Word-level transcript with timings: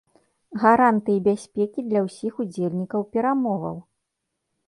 Гарантыі 0.61 1.17
бяспекі 1.27 1.85
для 1.91 2.01
ўсіх 2.07 2.33
удзельнікаў 2.43 3.01
перамоваў. 3.17 3.77